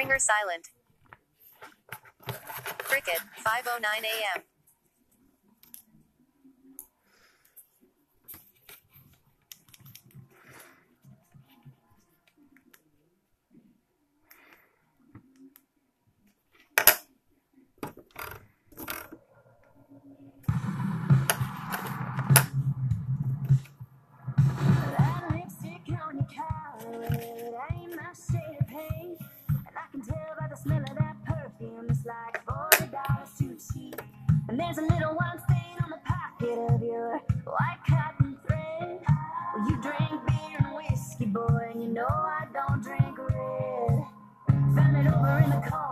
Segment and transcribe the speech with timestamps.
[0.00, 0.70] Ringer silent.
[2.78, 4.42] Cricket, 5.09 a.m.
[30.62, 33.56] smell of that perfume is like $40 too.
[34.48, 39.00] And there's a little one stain on the pocket of your white cotton thread.
[39.54, 44.04] Well, you drink beer and whiskey, boy, and you know I don't drink red.
[44.76, 45.89] Found it over in the car.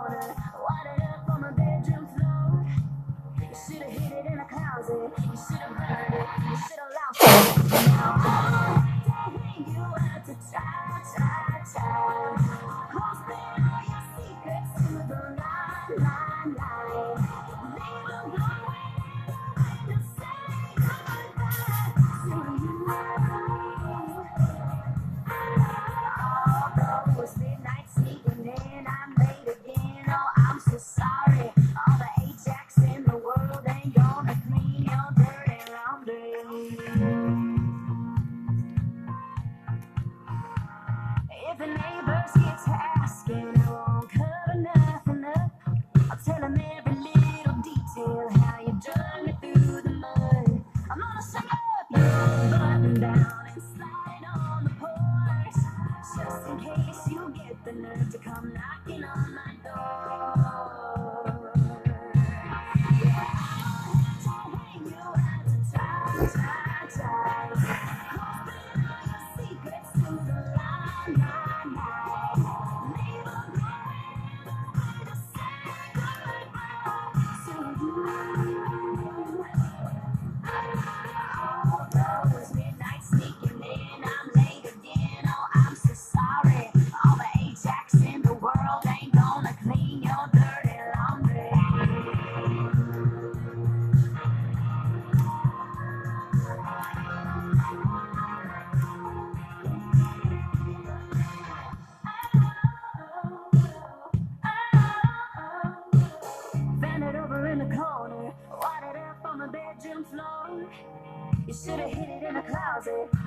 [112.81, 113.18] closet.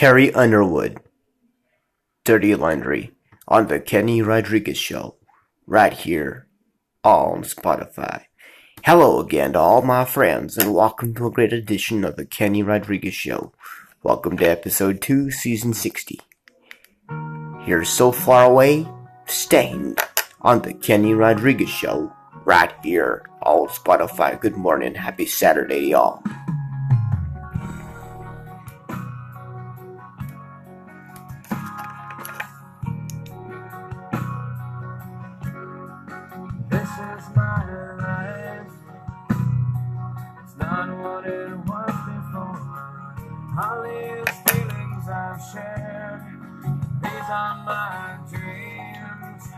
[0.00, 0.98] Carrie Underwood,
[2.24, 3.12] Dirty Laundry,
[3.46, 5.16] on The Kenny Rodriguez Show,
[5.66, 6.46] right here
[7.04, 8.22] on Spotify.
[8.82, 12.62] Hello again to all my friends, and welcome to a great edition of The Kenny
[12.62, 13.52] Rodriguez Show.
[14.02, 16.18] Welcome to episode 2, season 60.
[17.64, 18.88] Here's So Far Away,
[19.26, 20.00] Staind,
[20.40, 22.10] on The Kenny Rodriguez Show,
[22.46, 24.40] right here on Spotify.
[24.40, 26.22] Good morning, happy Saturday, y'all.
[47.30, 49.50] on my dreams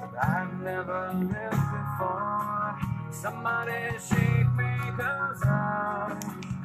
[0.00, 2.78] that I've never lived before.
[3.10, 6.18] Somebody shake me, cause I,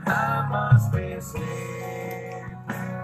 [0.05, 3.00] I must be sleeping.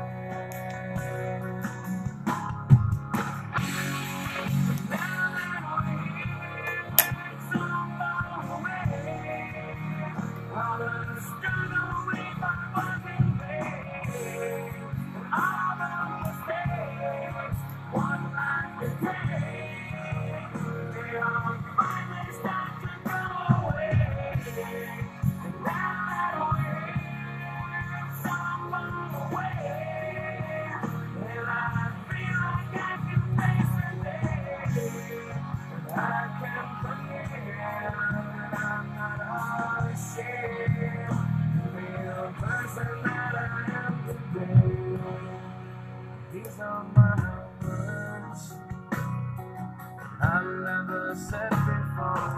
[50.20, 52.34] I never said before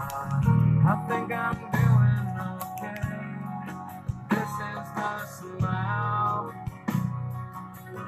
[0.86, 3.02] I think I'm doing okay
[4.30, 6.54] This is the smile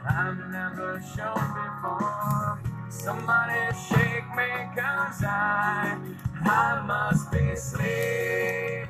[0.08, 2.58] I've never shown before
[2.88, 5.98] Somebody shake me cause I
[6.44, 8.81] I must be asleep.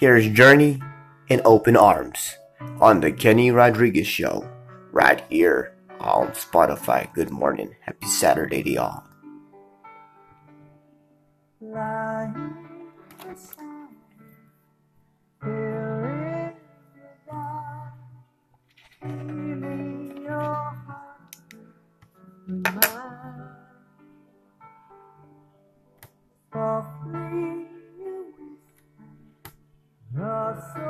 [0.00, 0.80] Here's Journey
[1.28, 2.34] in Open Arms
[2.80, 4.48] on the Kenny Rodriguez Show,
[4.92, 7.12] right here on Spotify.
[7.12, 7.76] Good morning.
[7.82, 9.02] Happy Saturday to y'all.
[30.50, 30.89] You're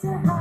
[0.00, 0.37] to hide.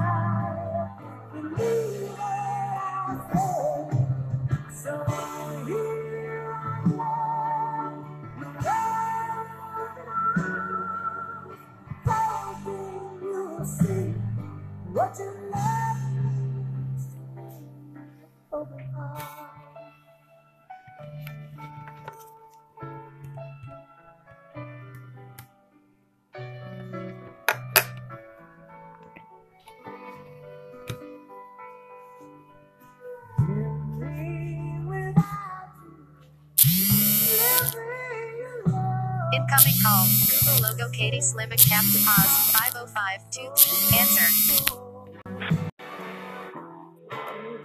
[40.98, 42.52] Google logo Katie Slimak cap to pause.
[42.54, 44.00] 50523.
[44.00, 44.30] Answer.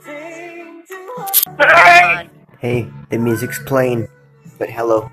[0.02, 2.30] Thing to hold On.
[2.58, 4.08] Hey, the music's playing,
[4.58, 5.10] but hello.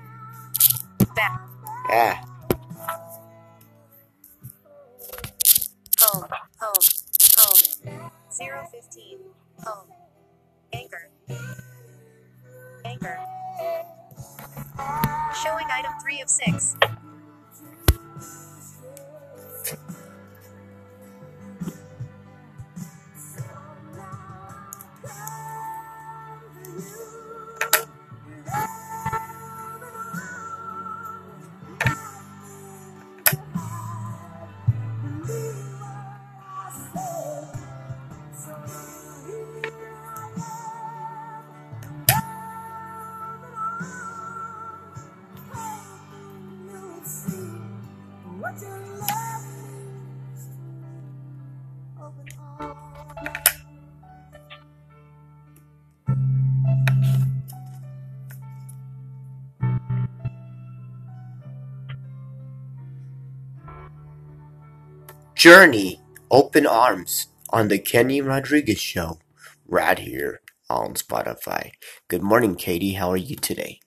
[65.34, 69.20] Journey, Open Arms on The Kenny Rodriguez Show,
[69.66, 71.70] right here on Spotify.
[72.08, 72.92] Good morning, Katie.
[72.92, 73.80] How are you today?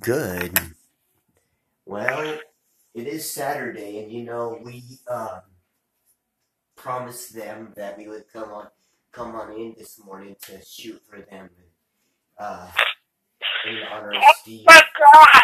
[0.00, 0.58] Good.
[1.86, 2.38] Well,
[2.94, 5.40] it is Saturday, and you know, we um,
[6.76, 8.68] promised them that we would come on
[9.12, 11.50] come on in this morning to shoot for them,
[12.38, 12.68] uh,
[13.68, 14.64] in honor of Steve.
[14.66, 14.82] my
[15.14, 15.42] god!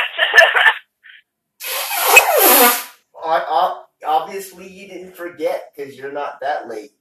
[3.25, 6.93] O- Obviously, you didn't forget because you're not that late.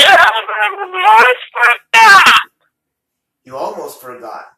[0.00, 2.34] Almost forgot!
[3.44, 4.54] You almost forgot.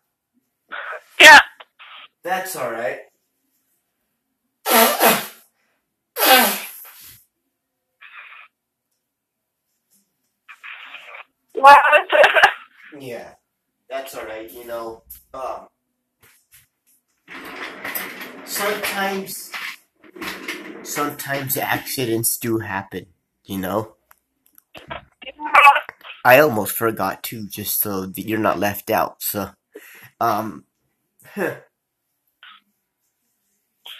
[1.20, 1.40] Yeah,
[2.22, 3.00] That's all right.
[11.54, 11.78] what?
[12.98, 13.34] Yeah,
[13.88, 14.50] that's all right.
[14.50, 15.68] You know, um,
[18.44, 19.50] sometimes,
[20.82, 23.06] sometimes accidents do happen.
[23.44, 23.96] You know,
[26.24, 29.22] I almost forgot too, just so that you're not left out.
[29.22, 29.50] So,
[30.20, 30.64] um,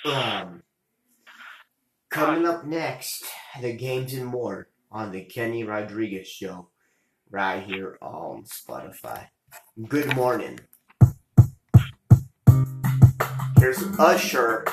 [0.04, 0.62] um,
[2.10, 3.24] coming up next,
[3.60, 6.68] the games and more on the Kenny Rodriguez Show,
[7.34, 9.26] right here on Spotify.
[9.88, 10.60] Good morning.
[13.58, 14.64] Here's Usher.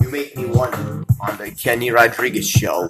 [0.00, 2.88] You make me wonder on the Kenny Rodriguez Show,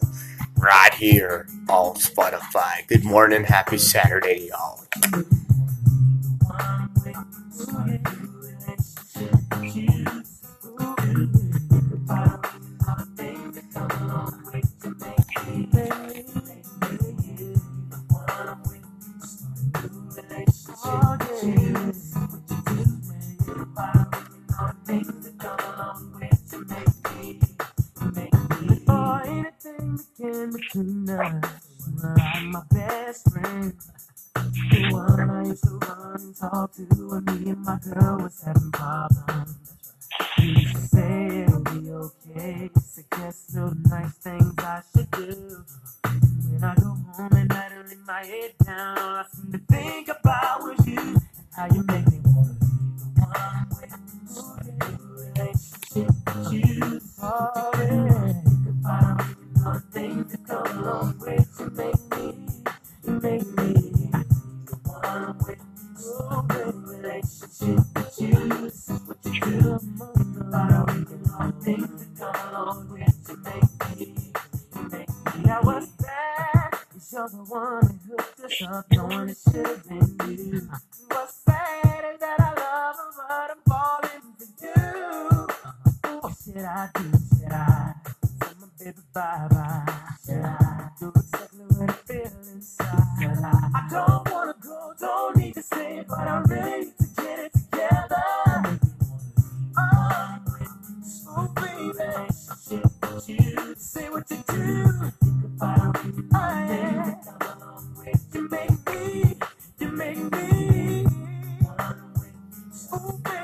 [0.56, 2.88] right here on Spotify.
[2.88, 4.82] Good morning, happy Saturday, y'all.
[36.78, 39.43] When me and my girl was having problems.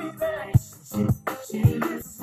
[0.00, 0.16] Baby,
[0.52, 2.19] this is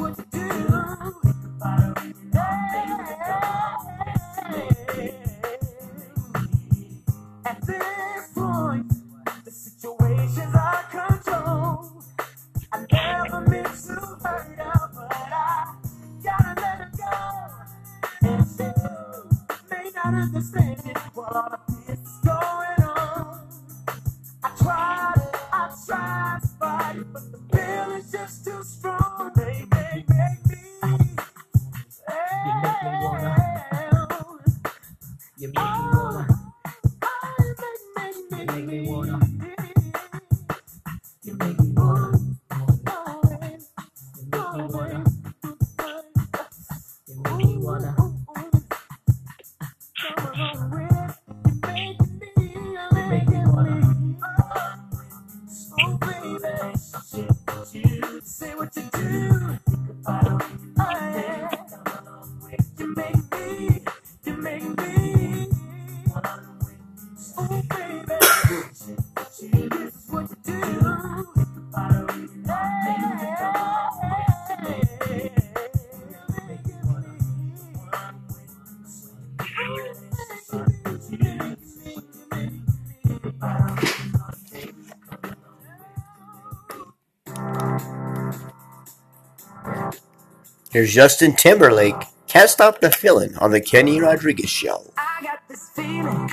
[90.77, 91.95] Here's Justin Timberlake.
[92.27, 94.93] Can't stop the feeling on the Kenny Rodriguez show.
[94.95, 96.29] I got this feeling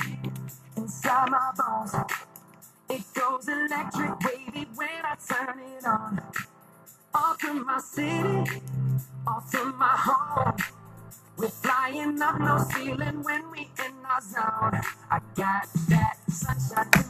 [0.77, 1.95] inside my bones.
[2.87, 4.19] It goes electric,
[4.75, 6.21] when I turn it on.
[7.15, 8.61] Off from my city,
[9.25, 10.57] off from my home.
[11.37, 14.79] We're flying up no ceiling when we in our zone.
[15.09, 17.04] I got that sunshine.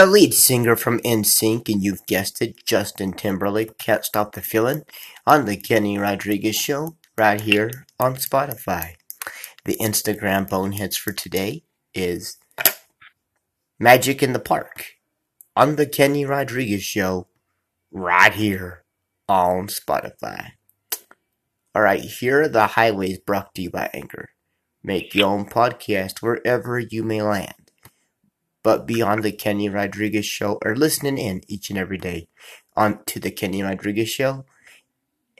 [0.00, 4.84] The lead singer from NSYNC, and you've guessed it, Justin Timberlake, Can't Stop the Feeling
[5.26, 8.94] on The Kenny Rodriguez Show right here on Spotify.
[9.66, 12.38] The Instagram boneheads for today is
[13.78, 14.86] Magic in the Park
[15.54, 17.28] on The Kenny Rodriguez Show
[17.92, 18.84] right here
[19.28, 20.52] on Spotify.
[21.74, 24.30] All right, here are the highways brought to you by Anchor.
[24.82, 27.59] Make your own podcast wherever you may land
[28.62, 32.28] but beyond the Kenny Rodriguez show are listening in each and every day
[32.76, 34.44] on to the Kenny Rodriguez show.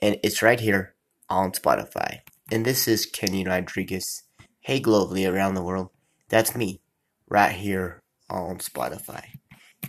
[0.00, 0.94] And it's right here
[1.28, 2.20] on Spotify.
[2.50, 4.22] And this is Kenny Rodriguez.
[4.60, 5.90] Hey globally around the world.
[6.28, 6.80] That's me.
[7.28, 9.24] Right here on Spotify.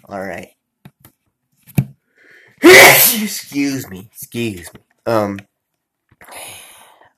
[0.08, 0.56] Alright.
[2.62, 4.10] excuse me.
[4.12, 4.82] Excuse me.
[5.06, 5.40] Um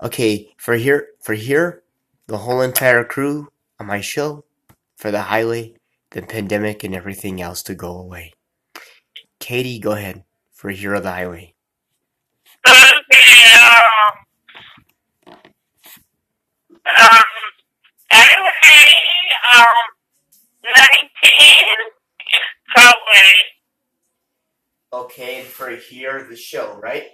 [0.02, 1.84] Okay, for here for here,
[2.28, 3.50] the whole entire crew
[3.80, 4.44] on my show
[4.96, 5.76] for the highway
[6.14, 8.34] the pandemic and everything else to go away.
[9.40, 11.54] Katie, go ahead for Hero of the Highway.
[19.54, 19.66] Um,
[20.64, 20.74] 19.
[24.94, 27.08] Okay, and for here, the show, right?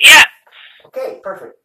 [0.00, 0.24] Yeah.
[0.86, 1.58] Okay, perfect.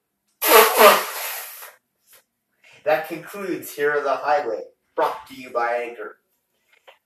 [2.85, 4.61] that concludes here of the Highway,
[4.95, 6.18] brought to you by Anchor.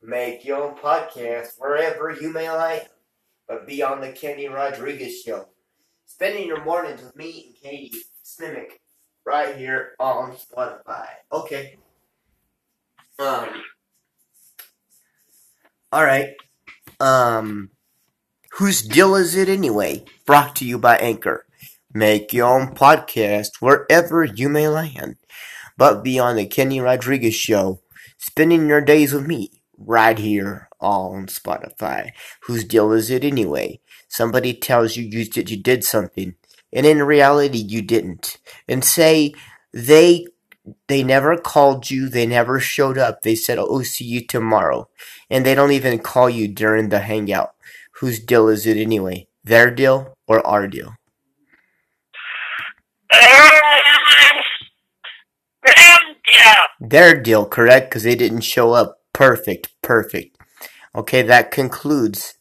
[0.06, 2.90] Make your own podcast wherever you may like,
[3.48, 5.48] but be on the Kenny Rodriguez Show.
[6.06, 8.82] Spending your mornings with me and Katie Simic
[9.26, 11.08] right here on Spotify.
[11.32, 11.78] Okay.
[13.18, 13.48] Um.
[15.94, 16.32] All right.
[17.00, 17.70] Um.
[18.58, 20.04] Whose deal is it anyway?
[20.26, 21.46] Brought to you by Anchor.
[21.94, 25.16] Make your own podcast wherever you may land,
[25.78, 27.80] but be on the Kenny Rodriguez Show,
[28.18, 32.12] spending your days with me right here on Spotify.
[32.44, 33.80] Whose deal is it anyway?
[34.10, 36.36] Somebody tells you you did, you did something,
[36.72, 39.34] and in reality you didn't, and say
[39.74, 40.26] they
[40.88, 43.22] they never called you, they never showed up.
[43.22, 44.90] They said, "Oh, see you tomorrow,"
[45.30, 47.54] and they don't even call you during the hangout.
[48.00, 49.28] Whose deal is it anyway?
[49.44, 50.96] Their deal or our deal?
[56.80, 57.90] Their deal, correct?
[57.90, 59.03] Because they didn't show up.
[59.24, 60.38] Perfect, perfect.
[60.94, 62.34] Okay, that concludes.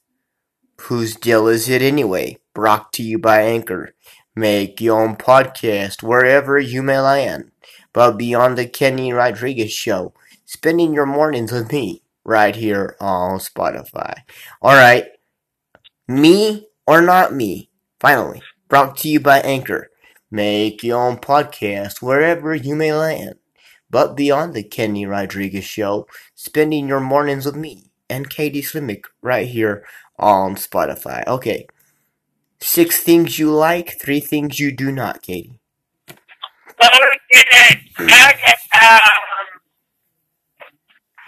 [0.81, 2.39] Whose deal is it anyway?
[2.55, 3.95] Brought to you by Anchor.
[4.35, 7.53] Make your own podcast wherever you may land,
[7.93, 10.13] but be on the Kenny Rodriguez Show,
[10.45, 14.15] spending your mornings with me right here on Spotify.
[14.61, 15.07] All right,
[16.09, 17.71] me or not me?
[18.01, 19.89] Finally, brought to you by Anchor.
[20.33, 23.35] Make your own podcast wherever you may land,
[23.93, 29.47] but beyond the Kenny Rodriguez Show, spending your mornings with me and Katie Slimmick right
[29.47, 29.85] here
[30.19, 31.25] on Spotify.
[31.29, 31.67] Okay.
[32.61, 35.61] Six things you like, three things you do not, Katie.
[36.81, 37.77] Okay.
[38.01, 38.55] Okay.
[38.75, 39.01] Um,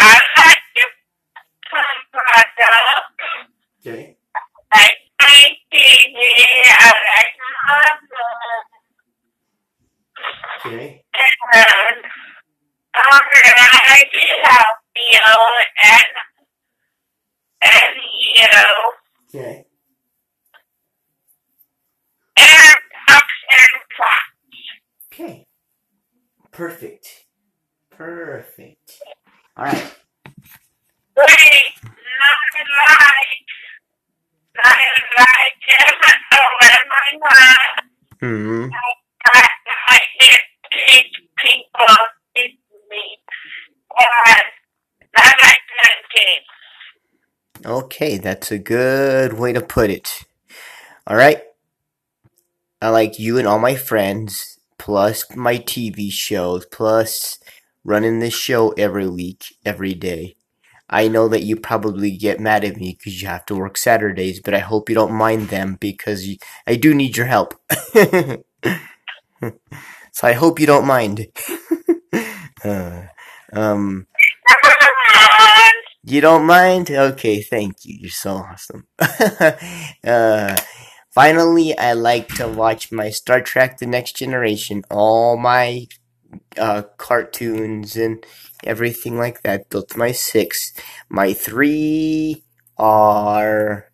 [0.00, 0.84] I like to.
[3.86, 4.16] Okay.
[4.72, 6.16] I like TV.
[6.66, 7.34] I like
[7.68, 8.38] Marvel.
[10.66, 11.04] Okay.
[11.52, 12.04] And
[12.94, 13.00] I
[13.90, 14.12] like
[14.44, 15.34] Tokyo
[15.82, 16.04] and
[17.62, 18.48] and you
[19.28, 19.64] Okay.
[22.36, 22.76] and
[23.08, 24.24] Fox and Fox.
[25.12, 25.46] Okay.
[26.52, 27.26] Perfect.
[27.90, 28.92] Perfect.
[29.56, 29.94] All right.
[31.16, 32.38] Wait, not
[32.90, 33.48] like,
[34.56, 34.78] not
[35.18, 35.94] like him.
[36.32, 37.84] Oh, am I not?
[38.20, 38.66] Hmm.
[39.26, 39.48] I,
[39.88, 40.42] I can't
[40.88, 41.96] teach people
[42.36, 42.58] teach
[42.90, 43.18] me.
[43.98, 44.44] And
[45.16, 46.54] I like pancakes.
[47.84, 50.24] Okay, that's a good way to put it.
[51.06, 51.42] All right.
[52.80, 57.38] I like you and all my friends, plus my TV shows, plus
[57.84, 60.34] running this show every week, every day.
[60.88, 64.40] I know that you probably get mad at me because you have to work Saturdays,
[64.40, 67.52] but I hope you don't mind them because you, I do need your help.
[67.92, 68.42] so
[70.22, 71.26] I hope you don't mind.
[72.64, 73.08] Uh,
[73.52, 74.06] um,
[76.06, 76.90] you don't mind?
[76.90, 77.96] Okay, thank you.
[78.00, 78.86] You're so awesome.
[80.04, 80.56] uh,
[81.10, 85.86] finally, I like to watch my Star Trek The Next Generation, all my
[86.58, 88.24] uh, cartoons and
[88.64, 89.74] everything like that.
[89.74, 90.72] Are my six.
[91.08, 92.44] My three
[92.76, 93.90] are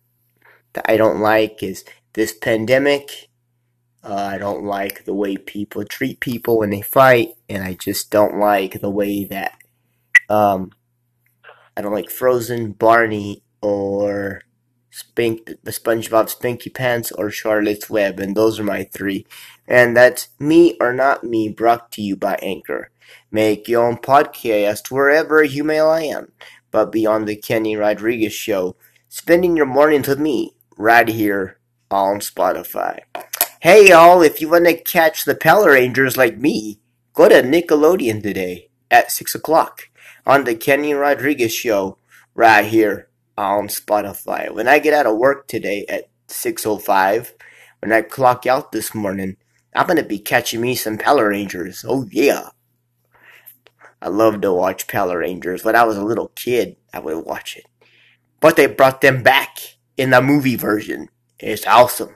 [0.73, 3.29] that I don't like is this pandemic.
[4.03, 8.09] Uh, I don't like the way people treat people when they fight, and I just
[8.09, 9.57] don't like the way that
[10.27, 10.71] um,
[11.81, 14.43] I don't like Frozen, Barney, or
[14.91, 19.25] Spink, the SpongeBob Spinky Pants, or Charlotte's Web, and those are my three.
[19.67, 22.91] And that's Me or Not Me, brought to you by Anchor.
[23.31, 26.31] Make your own podcast wherever you may land,
[26.69, 28.75] but be on the Kenny Rodriguez Show,
[29.09, 31.57] spending your mornings with me right here
[31.89, 32.99] on Spotify.
[33.61, 36.79] Hey y'all, if you want to catch the Power Rangers like me,
[37.13, 39.89] go to Nickelodeon today at 6 o'clock
[40.25, 41.97] on the Kenny Rodriguez Show
[42.35, 44.53] right here on Spotify.
[44.53, 47.31] When I get out of work today at 6.05,
[47.79, 49.37] when I clock out this morning,
[49.73, 51.85] I'm going to be catching me some Power Rangers.
[51.87, 52.49] Oh yeah.
[54.01, 55.63] I love to watch Power Rangers.
[55.63, 57.65] When I was a little kid, I would watch it.
[58.39, 59.57] But they brought them back
[59.95, 61.09] in the movie version.
[61.39, 62.15] It's awesome.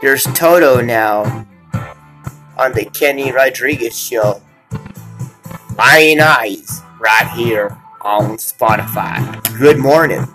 [0.00, 1.46] There's Toto now
[2.60, 4.42] on the Kenny Rodriguez show.
[5.78, 9.58] Lion Eyes right here on Spotify.
[9.58, 10.28] Good morning.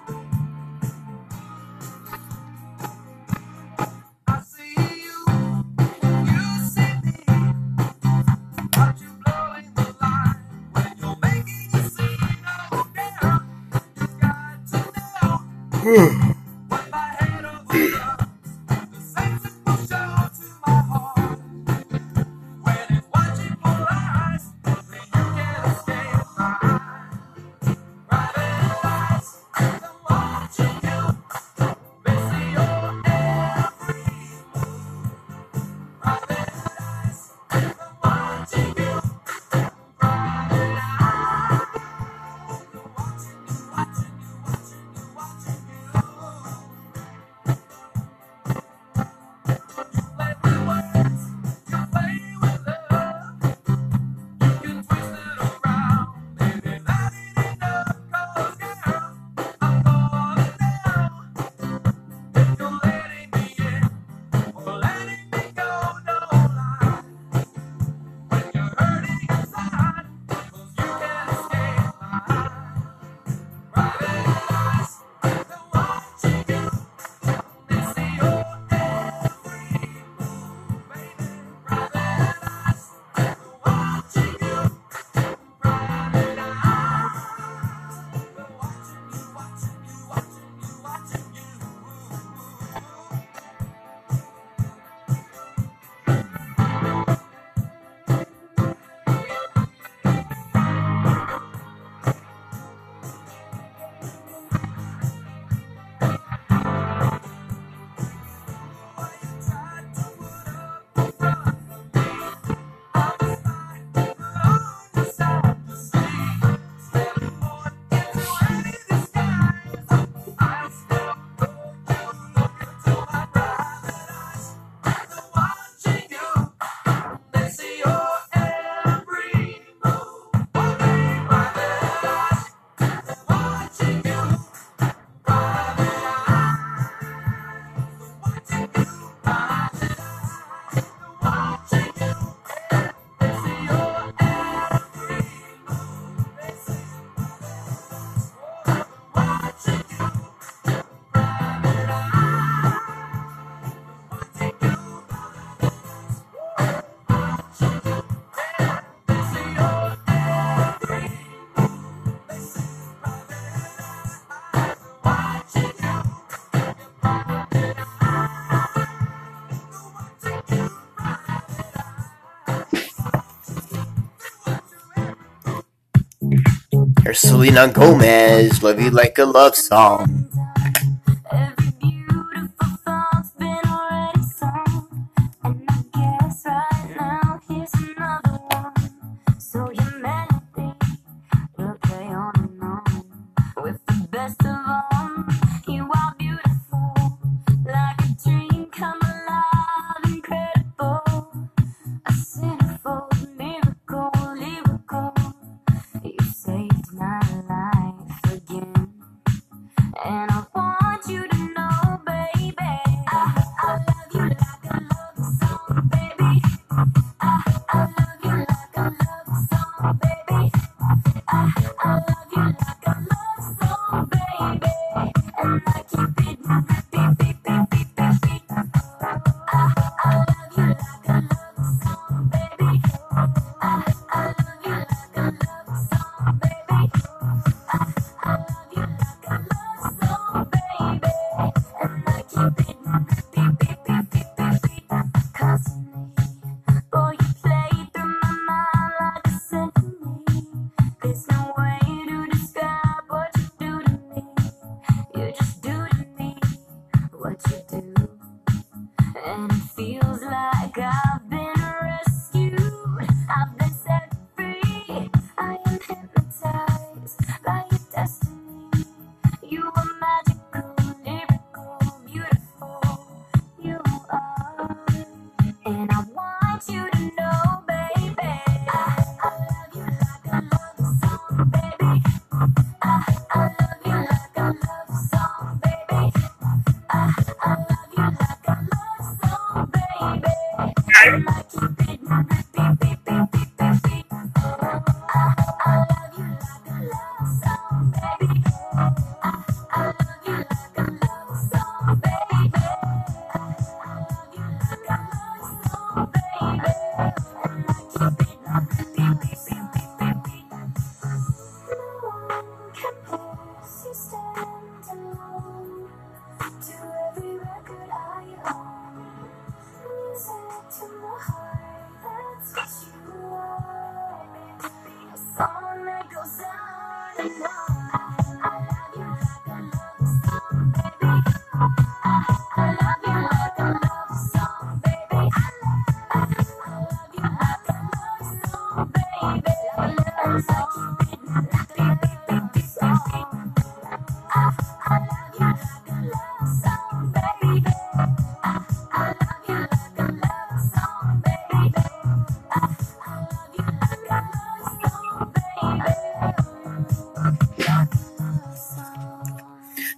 [177.45, 180.24] Selena Gomez, Love You Like a Love Song.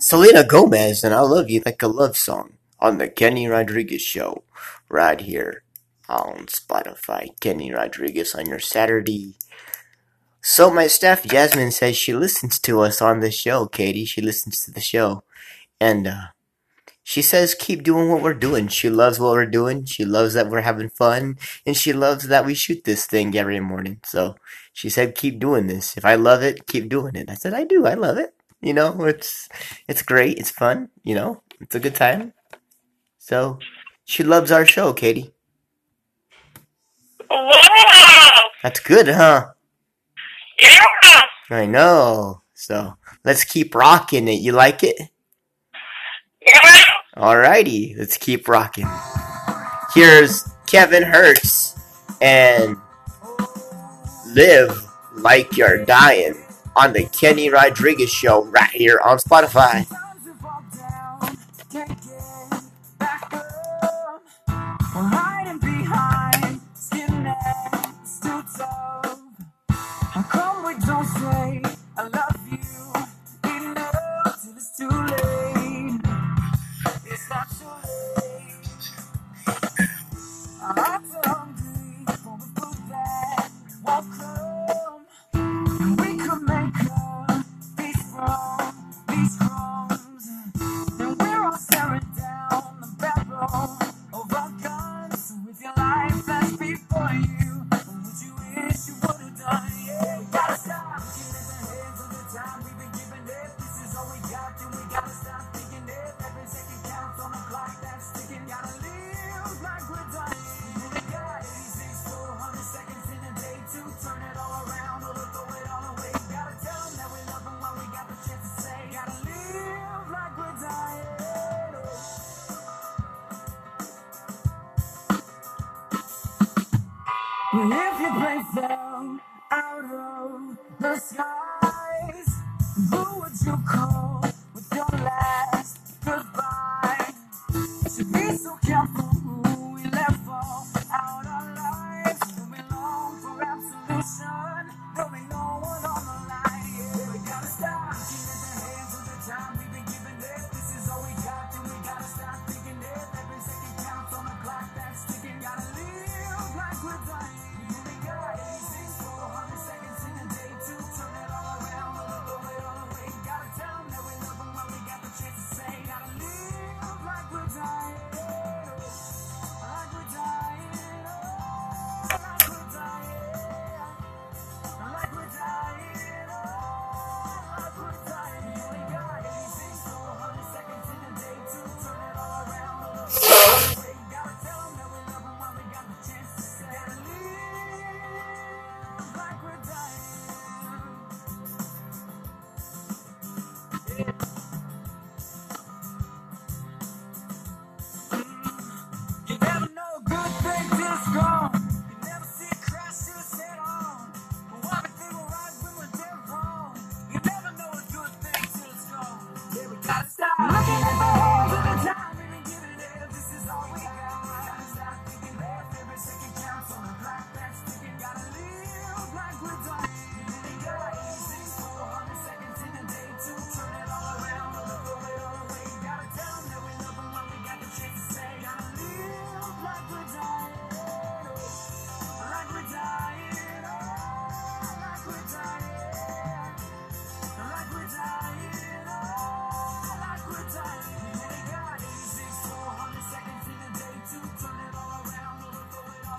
[0.09, 4.45] Selena Gomez and I Love You Like a Love Song on the Kenny Rodriguez Show
[4.87, 5.63] right here
[6.07, 7.37] on Spotify.
[7.41, 9.33] Kenny Rodriguez on your Saturday.
[10.41, 14.05] So my staff Jasmine says she listens to us on the show, Katie.
[14.05, 15.25] She listens to the show.
[15.81, 16.27] And uh,
[17.03, 18.69] she says keep doing what we're doing.
[18.69, 19.83] She loves what we're doing.
[19.83, 23.59] She loves that we're having fun and she loves that we shoot this thing every
[23.59, 23.99] morning.
[24.05, 24.37] So
[24.71, 25.97] she said keep doing this.
[25.97, 27.29] If I love it, keep doing it.
[27.29, 27.85] I said I do.
[27.85, 28.36] I love it.
[28.67, 29.47] You know, it's
[29.87, 30.37] it's great.
[30.37, 30.89] It's fun.
[31.01, 32.33] You know, it's a good time.
[33.17, 33.59] So
[34.03, 35.31] she loves our show, Katie.
[38.61, 39.51] That's good, huh?
[40.59, 41.21] Yeah.
[41.49, 42.41] I know.
[42.53, 44.41] So let's keep rocking it.
[44.41, 44.99] You like it?
[46.45, 46.83] Yeah.
[47.15, 48.89] Alrighty, let's keep rocking.
[49.95, 51.79] Here's Kevin Hertz
[52.19, 52.75] and
[54.33, 54.77] live
[55.13, 56.35] like you're dying
[56.77, 59.85] on the Kenny Rodriguez Show right here on Spotify.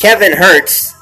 [0.09, 0.95] Kevin Hertz,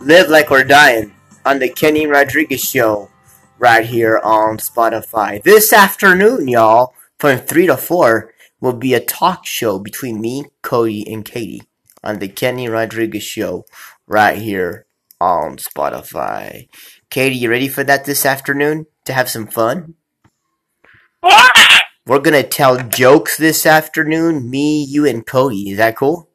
[0.00, 1.12] Live Like We're Dying
[1.44, 3.10] on the Kenny Rodriguez Show
[3.58, 5.42] right here on Spotify.
[5.42, 11.04] This afternoon, y'all, from 3 to 4, will be a talk show between me, Cody,
[11.12, 11.62] and Katie
[12.04, 13.64] on the Kenny Rodriguez Show
[14.06, 14.86] right here
[15.20, 16.68] on Spotify.
[17.10, 19.94] Katie, you ready for that this afternoon to have some fun?
[21.20, 21.82] Ah!
[22.06, 25.70] We're gonna tell jokes this afternoon, me, you, and Cody.
[25.70, 26.28] Is that cool?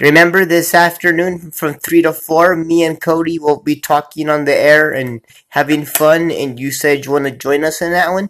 [0.00, 4.54] Remember this afternoon from 3 to 4, me and Cody will be talking on the
[4.54, 8.28] air and having fun, and you said you want to join us in that one?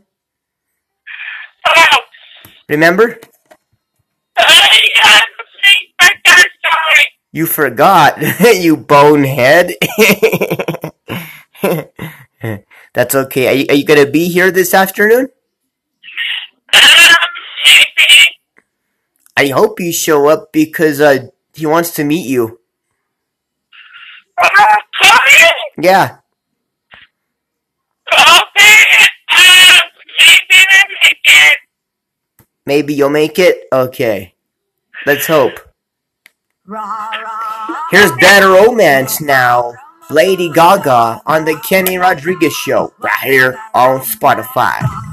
[2.68, 3.18] Remember?
[7.32, 8.18] You forgot,
[8.54, 9.72] you bonehead.
[12.94, 13.48] That's okay.
[13.48, 15.28] Are you, are you gonna be here this afternoon?
[19.36, 22.60] I hope you show up because uh, he wants to meet you.
[24.40, 24.48] Oh,
[24.94, 25.50] Chloe?
[25.78, 26.18] Yeah.
[28.12, 28.84] Okay.
[29.36, 29.82] Um,
[30.18, 31.58] maybe I make it.
[32.64, 33.64] Maybe you'll make it?
[33.72, 34.34] Okay.
[35.04, 35.60] Let's hope.
[37.90, 39.74] Here's Bad Romance now.
[40.10, 45.05] Lady Gaga on the Kenny Rodriguez Show, right here on Spotify.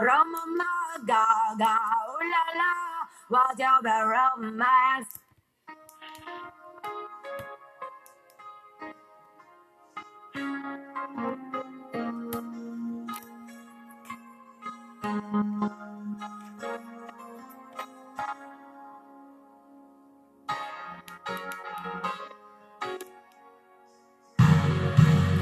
[0.00, 0.24] La
[1.04, 1.24] ga
[1.58, 1.74] ga
[2.08, 2.72] ooh la la,
[4.08, 5.20] romance?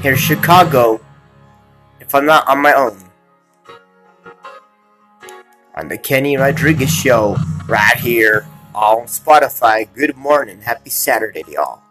[0.01, 0.99] Here's Chicago,
[2.01, 3.08] if I'm not on my own
[5.79, 9.87] on the Kenny Rodriguez Show right here on Spotify.
[9.93, 10.59] Good morning.
[10.59, 11.81] Happy Saturday, y'all.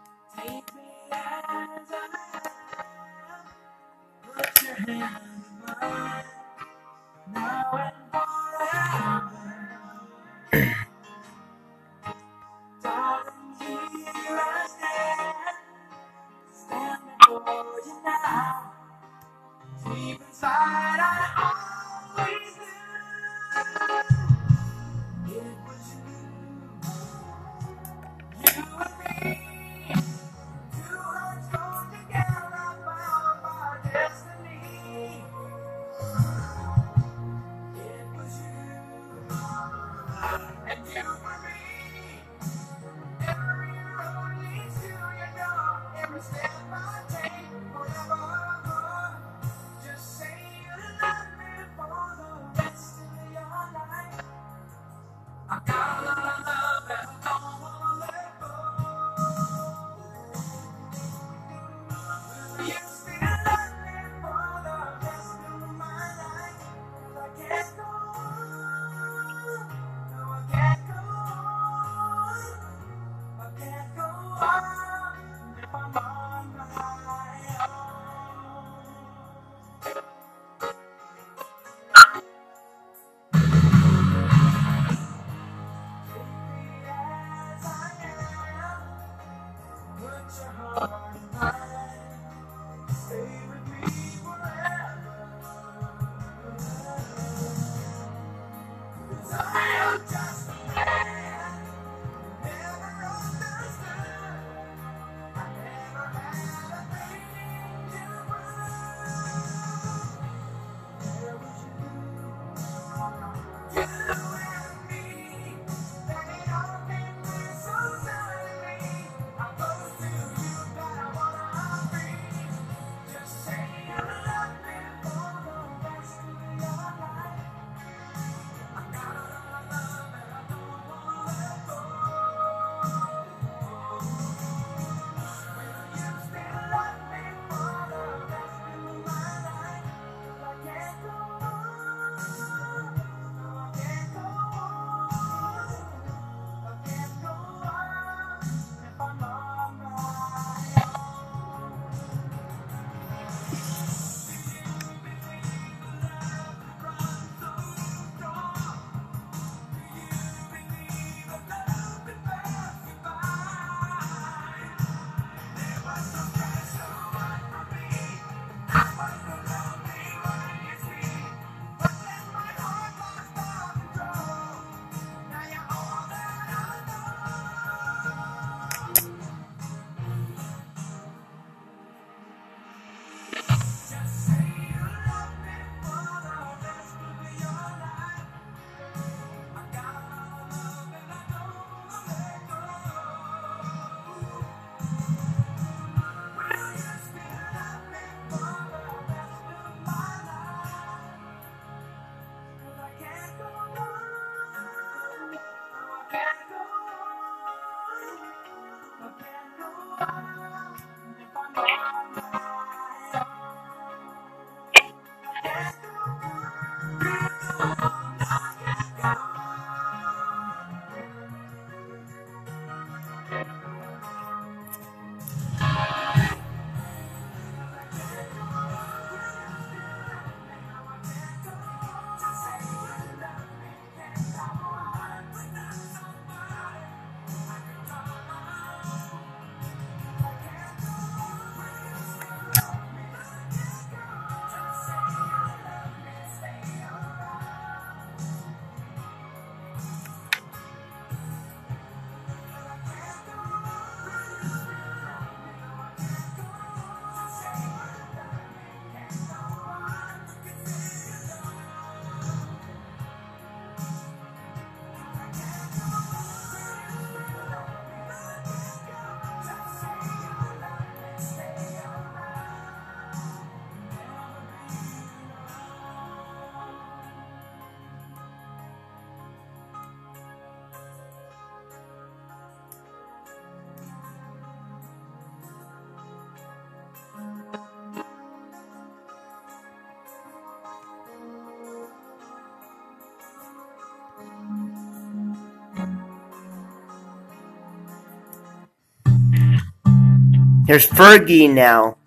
[300.69, 301.97] Here's Fergie now.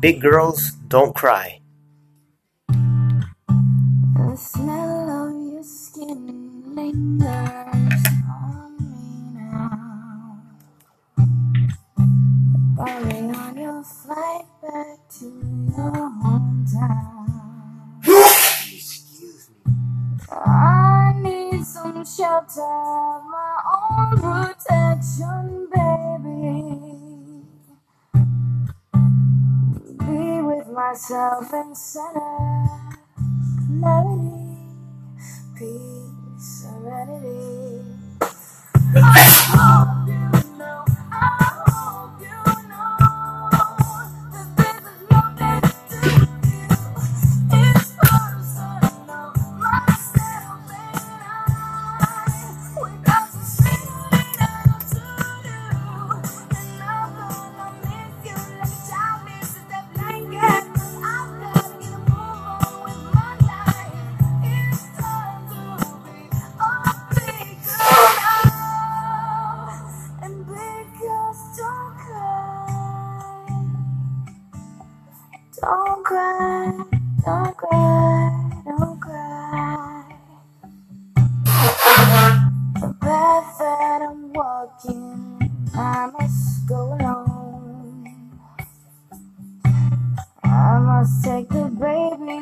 [0.00, 1.60] Big girls, don't cry.
[31.44, 32.23] Center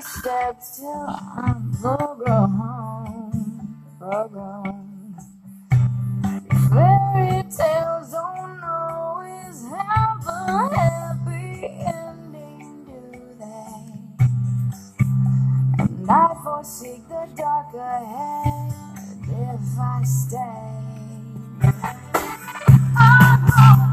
[0.02, 1.06] steps till
[1.38, 5.16] I'm full grown, full grown.
[6.70, 14.14] Fairy tales don't always have a happy ending, do they?
[15.82, 18.74] And I forsake the dark ahead
[19.28, 20.70] if I stay.
[22.96, 23.91] I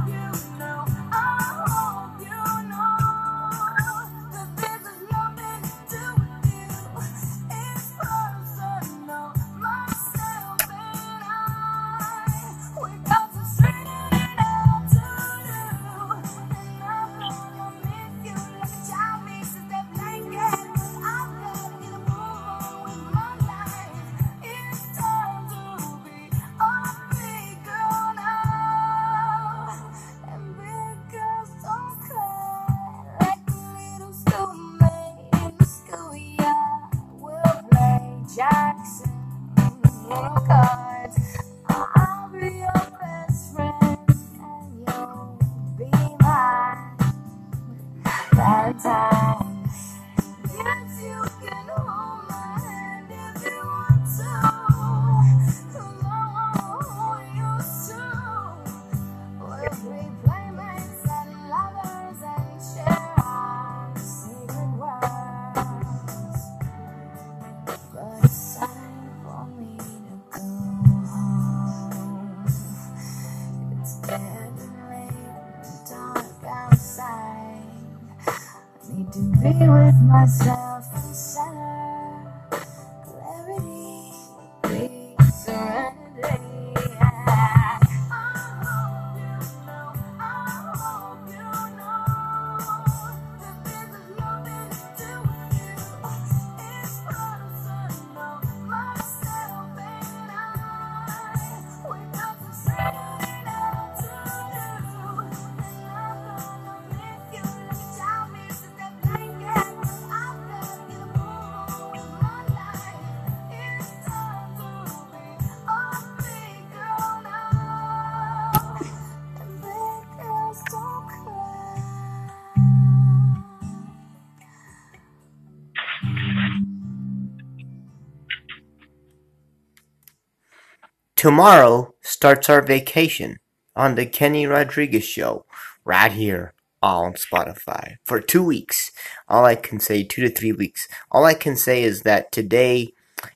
[131.30, 133.38] Tomorrow starts our vacation
[133.75, 135.45] on the Kenny Rodriguez Show,
[135.86, 138.91] right here on Spotify for two weeks.
[139.27, 140.88] All I can say, two to three weeks.
[141.11, 142.93] All I can say is that today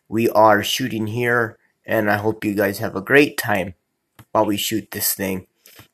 [0.10, 3.76] we are shooting here, and I hope you guys have a great time
[4.32, 5.46] while we shoot this thing.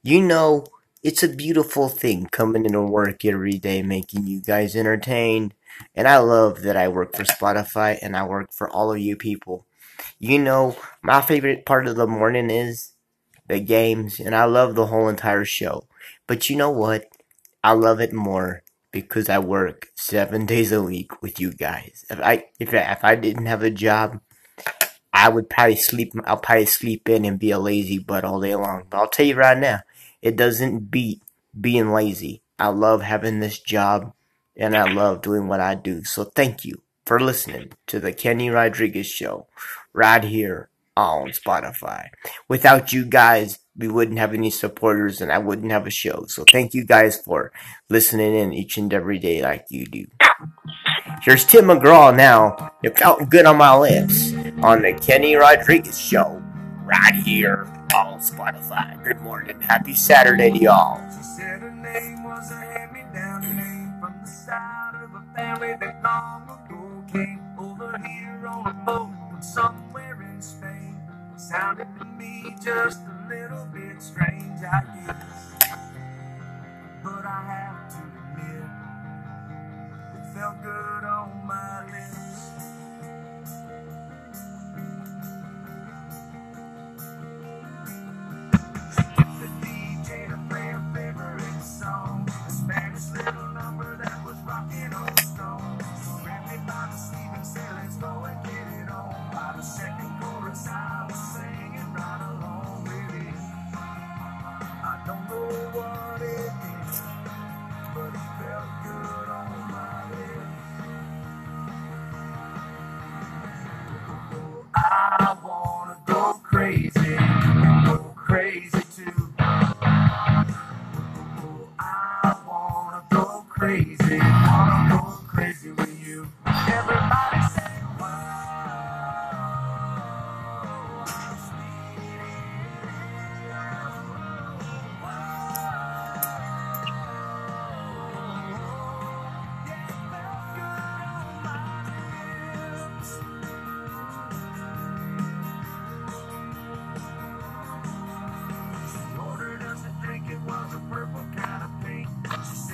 [0.01, 0.67] You know,
[1.03, 5.53] it's a beautiful thing coming into work every day, making you guys entertained.
[5.93, 9.17] And I love that I work for Spotify and I work for all of you
[9.17, 9.65] people.
[10.19, 12.93] You know, my favorite part of the morning is
[13.47, 15.87] the games, and I love the whole entire show.
[16.27, 17.05] But you know what?
[17.63, 22.05] I love it more because I work seven days a week with you guys.
[22.09, 24.19] If I if I, if I didn't have a job,
[25.13, 26.13] I would probably sleep.
[26.25, 28.85] I'll probably sleep in and be a lazy butt all day long.
[28.89, 29.81] But I'll tell you right now,
[30.21, 31.21] it doesn't beat
[31.59, 32.41] being lazy.
[32.57, 34.13] I love having this job,
[34.55, 36.03] and I love doing what I do.
[36.03, 39.47] So thank you for listening to the Kenny Rodriguez Show
[39.93, 42.07] right here on Spotify.
[42.47, 46.25] Without you guys, we wouldn't have any supporters and I wouldn't have a show.
[46.27, 47.51] So thank you guys for
[47.89, 50.05] listening in each and every day like you do.
[51.21, 52.71] Here's Tim McGraw now.
[52.83, 52.93] You're
[53.29, 56.41] good on my lips on the Kenny Rodriguez show
[56.83, 57.63] right here
[57.95, 59.01] on Spotify.
[59.03, 59.59] Good morning.
[59.61, 61.01] Happy Saturday to y'all
[71.49, 75.55] sounded to me just a little bit strange, I guess.
[77.03, 78.69] But I have to admit,
[80.13, 82.48] it felt good on my lips.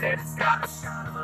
[0.04, 1.14] It's got a shot.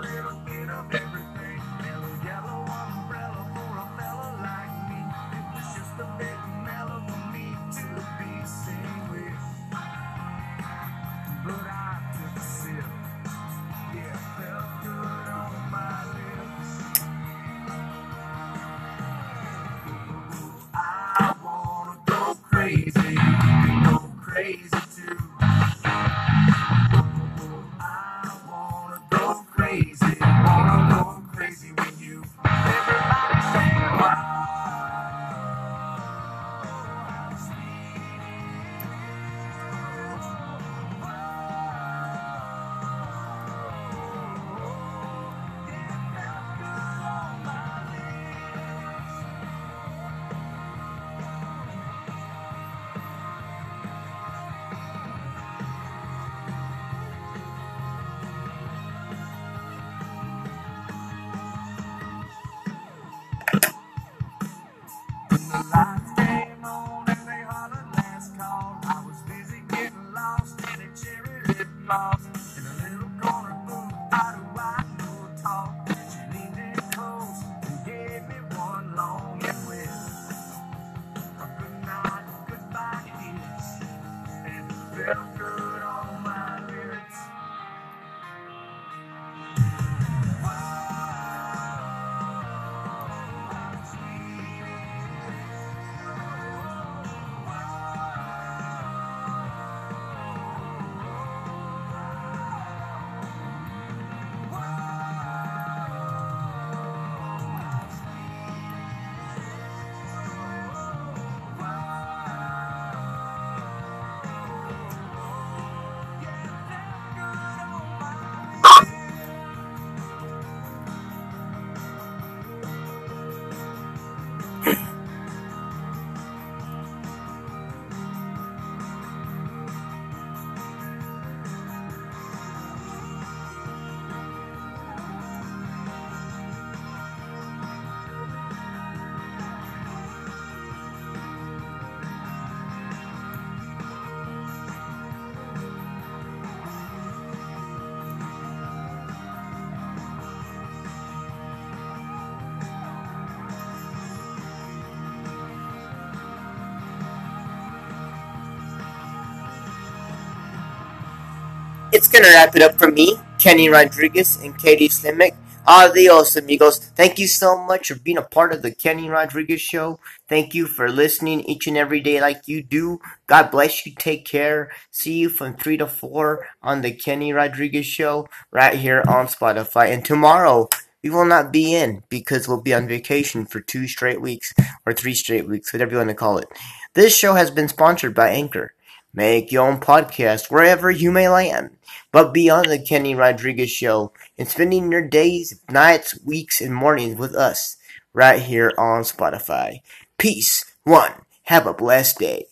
[162.02, 165.36] it's going to wrap it up for me, Kenny Rodriguez and Katie Slimek.
[165.68, 166.80] Adios, amigos.
[166.80, 170.00] Thank you so much for being a part of the Kenny Rodriguez Show.
[170.28, 173.00] Thank you for listening each and every day like you do.
[173.28, 173.94] God bless you.
[173.94, 174.72] Take care.
[174.90, 179.94] See you from 3 to 4 on the Kenny Rodriguez Show right here on Spotify.
[179.94, 180.70] And tomorrow,
[181.04, 184.56] we will not be in because we'll be on vacation for two straight weeks
[184.88, 186.48] or three straight weeks, whatever you want to call it.
[186.96, 188.74] This show has been sponsored by Anchor.
[189.14, 191.78] Make your own podcast wherever you may land.
[192.12, 197.36] But beyond the Kenny Rodriguez Show and spending your days, nights, weeks, and mornings with
[197.36, 197.78] us
[198.14, 199.82] right here on Spotify.
[200.18, 200.66] Peace.
[200.84, 201.12] One.
[201.44, 202.46] Have a blessed day.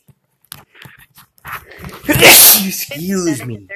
[2.09, 3.67] Excuse me.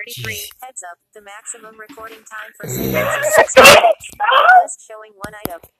[0.61, 2.93] Heads up, the maximum recording time for singles
[3.25, 4.09] is 60 minutes.
[4.61, 5.59] List showing one item.